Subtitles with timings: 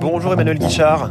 [0.00, 1.10] Bonjour Emmanuel Guichard.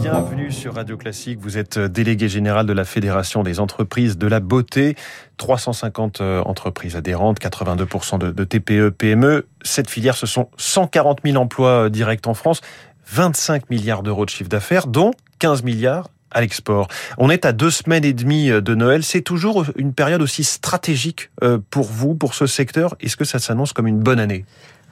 [0.00, 1.38] Bienvenue sur Radio Classique.
[1.40, 4.96] Vous êtes délégué général de la Fédération des entreprises de la beauté.
[5.36, 9.46] 350 euh, entreprises adhérentes, 82% de, TPE, PME.
[9.62, 12.60] Cette filière, ce sont 140 000 emplois euh, directs en France,
[13.06, 16.88] 25 milliards d'euros de chiffre d'affaires, dont 15 milliards à l'export.
[17.18, 19.02] On est à deux semaines et demie euh, de Noël.
[19.02, 21.30] C'est toujours une période aussi stratégique
[21.70, 22.94] pour vous, pour ce secteur.
[23.00, 24.44] Est-ce que ça s'annonce comme une bonne année?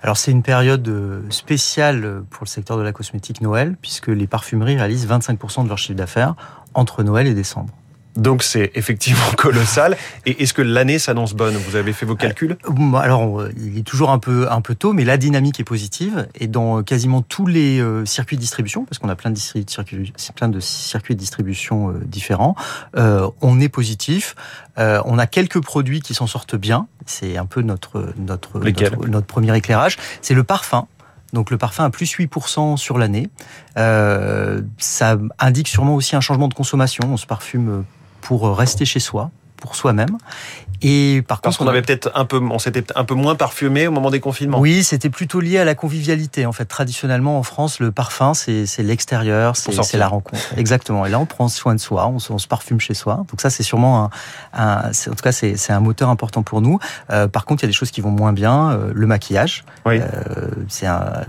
[0.02, 4.26] Alors c'est une période euh, spéciale pour le secteur de la cosmétique Noël, puisque les
[4.26, 6.34] parfumeries réalisent 25% de leur chiffre d'affaires
[6.75, 7.72] entre Noël et décembre.
[8.18, 9.96] Donc c'est effectivement colossal.
[10.26, 11.57] Et est-ce que l'année s'annonce bonne?
[11.57, 12.57] Vous avez fait vos calculs?
[12.68, 16.26] euh, Alors il est toujours un peu un peu tôt, mais la dynamique est positive.
[16.35, 20.12] Et dans quasiment tous les euh, circuits de distribution, parce qu'on a plein de circuits,
[20.35, 22.54] plein de circuits de distribution euh, différents,
[23.40, 24.35] on est positif.
[24.76, 26.87] on a quelques produits qui s'en sortent bien.
[27.07, 29.96] C'est un peu notre notre notre, notre premier éclairage.
[30.23, 30.87] C'est le parfum.
[31.32, 33.28] Donc le parfum a plus 8% sur l'année.
[33.77, 37.05] Euh, ça indique sûrement aussi un changement de consommation.
[37.11, 37.85] On se parfume
[38.20, 40.19] pour rester chez soi, pour soi-même.
[40.83, 43.91] Et par Parce qu'on avait peut-être un peu, on s'était un peu moins parfumé au
[43.91, 44.61] moment des confinements.
[44.61, 46.47] Oui, c'était plutôt lié à la convivialité.
[46.47, 50.43] En fait, traditionnellement en France, le parfum, c'est l'extérieur, c'est la rencontre.
[50.57, 51.05] Exactement.
[51.07, 53.25] Et là, on prend soin de soi, on se, parfume chez soi.
[53.29, 54.11] Donc ça, c'est sûrement un,
[54.53, 56.79] un en tout cas, c'est un moteur important pour nous.
[57.11, 58.70] Euh, par contre, il y a des choses qui vont moins bien.
[58.70, 60.01] Euh, le maquillage, oui.
[60.01, 60.87] euh, c'est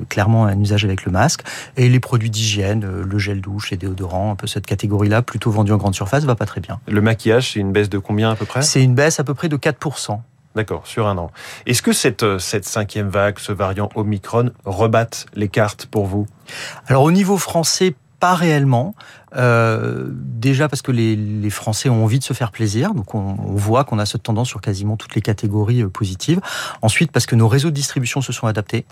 [0.10, 1.42] clairement un usage avec le masque,
[1.78, 5.72] et les produits d'hygiène, le gel douche, les déodorants, un peu cette catégorie-là, plutôt vendue
[5.72, 6.80] en grande surface, va pas très bien.
[6.88, 8.62] Le maquillage, c'est une baisse de combien à peu près?
[8.62, 10.20] C'est une baisse à peu près de 4%.
[10.56, 11.32] D'accord, sur un an.
[11.68, 16.26] Est-ce que cette, euh, cette cinquième vague, ce variant Omicron, rebatte les cartes pour vous?
[16.88, 18.96] Alors au niveau français, pas réellement.
[19.36, 23.38] Euh, déjà parce que les, les, Français ont envie de se faire plaisir, donc on,
[23.40, 26.42] on voit qu'on a cette tendance sur quasiment toutes les catégories euh, positives.
[26.82, 28.86] Ensuite parce que nos réseaux de distribution se sont adaptés.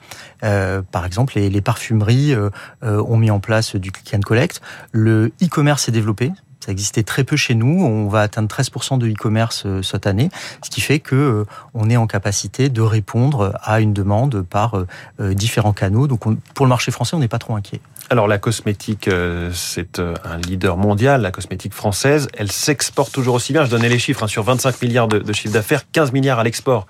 [0.43, 2.49] Euh, par exemple, les, les parfumeries euh,
[2.81, 4.61] ont mis en place du click and collect.
[4.91, 6.31] Le e-commerce s'est développé.
[6.67, 7.81] Ça existait très peu chez nous.
[7.85, 10.30] On va atteindre 13% de e-commerce euh, cette année,
[10.61, 14.73] ce qui fait que euh, on est en capacité de répondre à une demande par
[14.75, 16.08] euh, différents canaux.
[16.08, 17.80] Donc pour le marché français, on n'est pas trop inquiet.
[18.09, 19.09] Alors la cosmétique,
[19.53, 22.27] c'est un leader mondial, la cosmétique française.
[22.37, 23.63] Elle s'exporte toujours aussi bien.
[23.63, 26.43] Je donnais les chiffres hein, sur 25 milliards de, de chiffre d'affaires, 15 milliards à
[26.43, 26.86] l'export.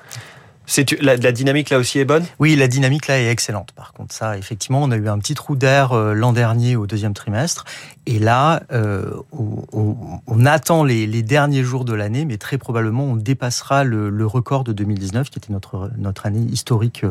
[0.69, 2.25] C'est la, dynamique là aussi est bonne?
[2.39, 3.71] Oui, la dynamique là est excellente.
[3.71, 6.85] Par contre, ça, effectivement, on a eu un petit trou d'air euh, l'an dernier au
[6.85, 7.63] deuxième trimestre,
[8.05, 13.85] et là, euh, on, attend les, derniers jours de l'année, mais très probablement on dépassera
[13.85, 17.05] le, record de 2019, qui était notre notre année historique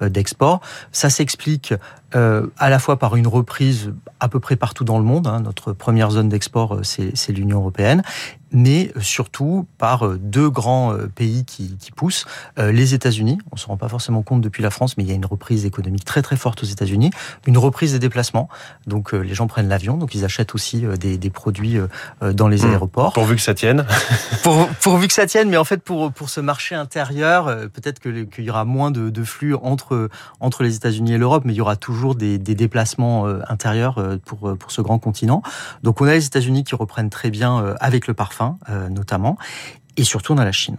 [0.00, 0.60] euh, d'export.
[0.90, 1.74] Ça s'explique
[2.14, 3.90] à la fois par une reprise
[4.20, 5.26] à peu près partout dans le monde.
[5.26, 5.40] Hein.
[5.40, 8.02] Notre première zone d'export, c'est l'Union européenne,
[8.52, 12.26] mais surtout par euh, deux grands pays qui, qui poussent.
[12.58, 15.14] les États-Unis, on se rend pas forcément compte depuis la France, mais il y a
[15.14, 17.10] une reprise économique très très forte aux États-Unis,
[17.46, 18.48] une reprise des déplacements.
[18.86, 21.78] Donc les gens prennent l'avion, donc ils achètent aussi des, des produits
[22.20, 22.70] dans les mmh.
[22.70, 23.12] aéroports.
[23.12, 23.86] Pourvu que ça tienne.
[24.42, 28.44] pour, pourvu que ça tienne, mais en fait pour pour ce marché intérieur, peut-être qu'il
[28.44, 30.08] y aura moins de, de flux entre
[30.40, 33.98] entre les États-Unis et l'Europe, mais il y aura toujours des, des déplacements euh, intérieurs
[33.98, 35.42] euh, pour, euh, pour ce grand continent.
[35.82, 38.41] Donc on a les États-Unis qui reprennent très bien avec le parfum
[38.90, 39.36] notamment,
[39.96, 40.78] et surtout a la Chine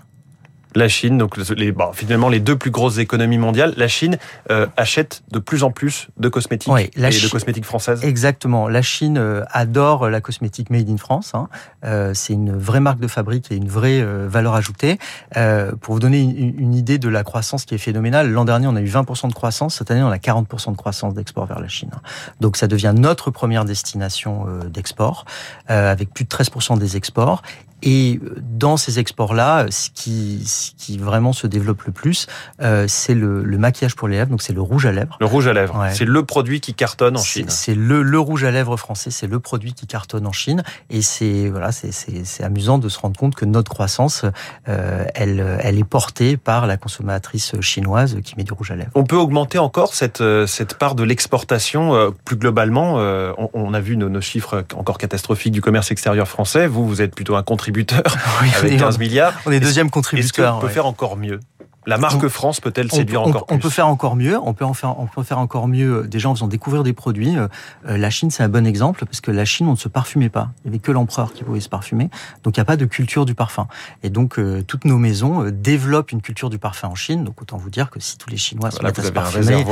[0.75, 4.17] la Chine, donc les, bon, finalement les deux plus grosses économies mondiales, la Chine
[4.51, 8.03] euh, achète de plus en plus de cosmétiques et de cosmétiques françaises.
[8.03, 8.67] Exactement.
[8.67, 11.31] La Chine euh, adore la cosmétique made in France.
[11.33, 11.49] Hein.
[11.85, 14.97] Euh, c'est une vraie marque de fabrique et une vraie euh, valeur ajoutée.
[15.37, 18.67] Euh, pour vous donner une, une, idée de la croissance qui est phénoménale, l'an dernier
[18.67, 21.59] on a eu 20% de croissance, cette année on a 40% de croissance d'export vers
[21.59, 21.91] la Chine.
[22.39, 25.25] Donc ça devient notre première destination d'export,
[25.67, 27.41] avec plus de 13% des exports.
[27.85, 32.27] Et dans ces exports-là, ce qui, ce qui vraiment se développe le plus,
[32.61, 35.17] euh, c'est le, le, maquillage pour les lèvres, donc c'est le rouge à lèvres.
[35.19, 37.49] Le rouge à lèvres, c'est le produit qui cartonne en Chine.
[37.49, 40.63] C'est le, le, rouge à lèvres français, c'est le produit qui cartonne en Chine.
[40.89, 44.23] Et c'est voilà, c'est amusant de se rendre compte que notre croissance,
[44.69, 48.91] euh, elle, elle est portée par la consommatrice chinoise qui met du rouge à lèvres.
[48.95, 52.93] On peut augmenter encore cette, euh, cette part de l'exportation euh, plus globalement.
[52.93, 56.65] On, on, a vu nos, nos chiffres encore catastrophiques du commerce extérieur français.
[56.67, 57.72] Vous, vous êtes plutôt un contributeur
[58.41, 59.33] oui, avec 15 milliards.
[59.45, 60.45] On est deuxième contributeur.
[60.45, 61.39] Est-ce qu'on peut faire encore mieux?
[61.85, 64.37] La marque France peut-elle séduire encore plus On peut faire encore mieux.
[64.41, 66.03] On peut en faire, on peut faire encore mieux.
[66.03, 67.37] Euh, déjà en faisant découvrir des produits.
[67.37, 67.47] Euh,
[67.87, 70.29] euh, la Chine, c'est un bon exemple parce que la Chine, on ne se parfumait
[70.29, 70.51] pas.
[70.63, 72.09] Il y avait que l'empereur qui pouvait se parfumer.
[72.43, 73.67] Donc il n'y a pas de culture du parfum.
[74.03, 77.23] Et donc toutes nos maisons développent une culture du parfum en Chine.
[77.23, 79.65] Donc autant vous dire que si tous les Chinois se mettent à se parfumer,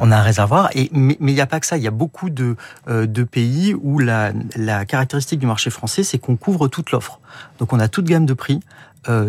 [0.00, 0.70] on a un réservoir.
[0.74, 1.76] Et mais il n'y a pas que ça.
[1.76, 2.56] Il y a beaucoup de
[2.88, 7.20] de pays où la la caractéristique du marché français, c'est qu'on couvre toute l'offre.
[7.58, 8.60] Donc on a toute gamme de prix.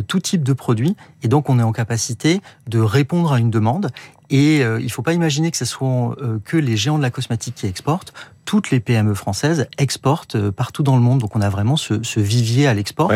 [0.08, 3.90] Tout type de produit et donc on est en capacité de répondre à une demande.
[4.30, 6.16] Et il ne faut pas imaginer que ce soit
[6.46, 8.14] que les géants de la cosmétique qui exportent.
[8.46, 11.20] Toutes les PME françaises exportent partout dans le monde.
[11.20, 13.12] Donc on a vraiment ce, ce vivier à l'export.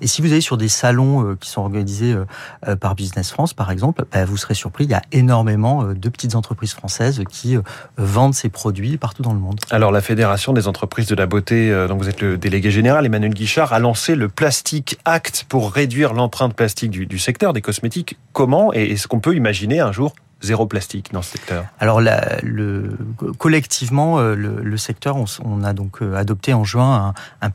[0.00, 2.24] Et si vous allez sur des salons euh, qui sont organisés euh,
[2.66, 6.08] euh, par Business France, par exemple, bah, vous serez surpris, il y a énormément de
[6.08, 7.56] petites entreprises françaises qui
[7.96, 9.58] vendent ces produits partout dans le monde.
[9.70, 13.34] Alors la Fédération des entreprises de la beauté, dont vous êtes le délégué général, Emmanuel
[13.34, 18.18] Guichard, a lancé le Plastic Act pour réduire l'empreinte plastique du, du secteur des cosmétiques.
[18.32, 22.96] Comment et est-ce qu'on peut imaginer un jour zéro plastique dans ce secteur Alors, le,
[23.38, 27.50] collectivement, euh, le, secteur, on, a donc euh, adopté en juin un, un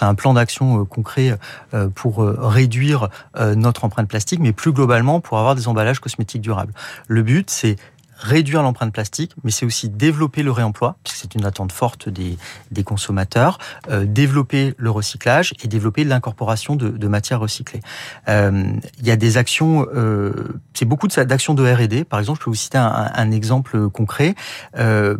[0.00, 1.38] un plan d'action euh, concret
[1.94, 3.08] pour réduire
[3.38, 6.72] notre empreinte plastique, mais plus globalement pour avoir des emballages cosmétiques durables.
[7.08, 7.76] Le but, c'est
[8.22, 12.38] réduire l'empreinte plastique, mais c'est aussi développer le réemploi, puisque c'est une attente forte des,
[12.70, 13.58] des consommateurs,
[13.90, 17.80] euh, développer le recyclage et développer l'incorporation de, de, matières recyclées.
[18.28, 18.64] Euh,
[18.98, 20.32] il y a des actions, euh,
[20.74, 22.04] c'est beaucoup d'actions de R&D.
[22.04, 24.34] Par exemple, je peux vous citer un, un exemple concret.
[24.78, 25.16] Euh,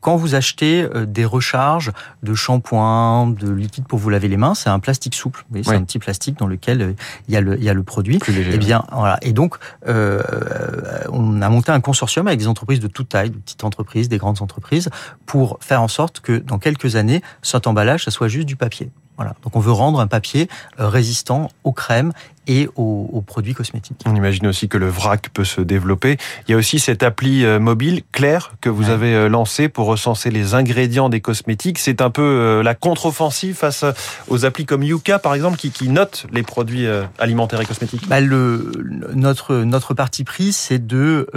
[0.00, 1.92] quand vous achetez euh, des recharges
[2.22, 5.44] de shampoing, de liquide pour vous laver les mains, c'est un plastique souple.
[5.62, 6.92] C'est un petit plastique dans lequel euh,
[7.28, 8.18] il y a le, il y a le produit.
[8.18, 9.18] Plus léger, et eh bien, voilà.
[9.22, 9.56] Et donc,
[9.86, 14.42] on a monté un consortium avec entreprises de toute taille, de petites entreprises, des grandes
[14.42, 14.90] entreprises,
[15.26, 18.90] pour faire en sorte que dans quelques années, cet emballage, ça soit juste du papier.
[19.16, 19.34] Voilà.
[19.42, 20.48] Donc on veut rendre un papier
[20.78, 22.12] euh, résistant aux crèmes
[22.48, 24.04] et aux, produits cosmétiques.
[24.06, 26.16] On imagine aussi que le vrac peut se développer.
[26.46, 29.86] Il y a aussi cette appli euh, mobile Claire que vous avez euh, lancée pour
[29.86, 31.80] recenser les ingrédients des cosmétiques.
[31.80, 33.84] C'est un peu la contre-offensive face
[34.28, 36.86] aux applis comme Yuka, par exemple, qui, qui notent les produits
[37.18, 38.06] alimentaires et cosmétiques.
[38.08, 38.70] Bah le,
[39.12, 41.28] notre, notre parti pris, c'est de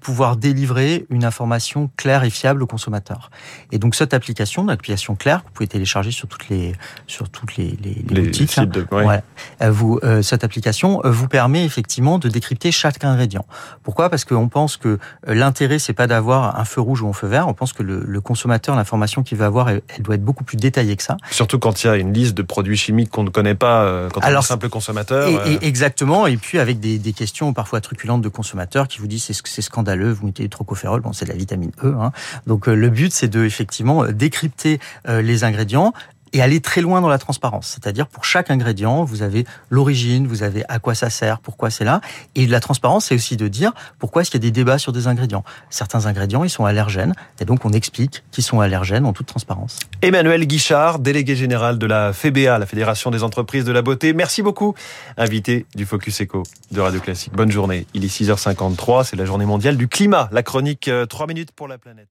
[0.00, 3.30] pouvoir délivrer une information claire et fiable aux consommateurs.
[3.70, 6.72] Et donc cette application, l'application Claire, vous pouvez télécharger sur toutes les
[7.06, 8.58] sur toutes les, les, les, boutiques.
[8.58, 8.66] Hein.
[8.66, 9.22] De, ouais.
[9.70, 13.46] vous, cette application euh, vous permet effectivement de décrypter chaque ingrédient.
[13.82, 14.10] Pourquoi?
[14.10, 14.88] Parce qu'on pense que
[15.28, 17.48] euh, l'intérêt, c'est pas d'avoir un feu rouge ou un feu vert.
[17.48, 20.96] On pense que le, consommateur, l'information qu'il va avoir, elle, doit être beaucoup plus détaillée
[20.96, 21.16] que ça.
[21.30, 24.08] Surtout quand il y a une liste de produits chimiques qu'on ne connaît pas euh,
[24.10, 25.28] quand Alors, on est simple consommateur.
[25.46, 26.26] Et, exactement.
[26.26, 30.12] Et puis avec des, questions parfois truculentes de consommateurs qui vous disent c'est c'est scandaleux,
[30.12, 31.94] vous mettez du trocoférol, bon c'est de la vitamine E.
[31.98, 32.12] Hein.
[32.46, 35.94] Donc le but c'est de effectivement décrypter les ingrédients,
[36.36, 37.66] et aller très loin dans la transparence.
[37.68, 41.84] C'est-à-dire pour chaque ingrédient, vous avez l'origine, vous avez à quoi ça sert, pourquoi c'est
[41.84, 42.02] là.
[42.34, 44.92] Et la transparence, c'est aussi de dire pourquoi est-ce qu'il y a des débats sur
[44.92, 45.44] des ingrédients.
[45.70, 49.78] Certains ingrédients, ils sont allergènes, et donc on explique qu'ils sont allergènes en toute transparence.
[50.02, 54.12] Emmanuel Guichard, délégué général de la FEBA, la Fédération des entreprises de la beauté.
[54.12, 54.74] Merci beaucoup,
[55.16, 57.32] invité du Focus Echo de Radio Classique.
[57.32, 57.86] Bonne journée.
[57.94, 60.28] Il est 6h53, c'est la journée mondiale du climat.
[60.32, 62.08] La chronique 3 euh, minutes pour la planète.